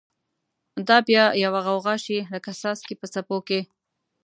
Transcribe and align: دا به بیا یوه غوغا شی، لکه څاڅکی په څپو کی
دا 0.87 0.97
به 0.99 1.05
بیا 1.07 1.25
یوه 1.43 1.59
غوغا 1.65 1.95
شی، 2.03 2.17
لکه 2.33 2.51
څاڅکی 2.59 2.95
په 3.01 3.07
څپو 3.13 3.37
کی 3.47 3.59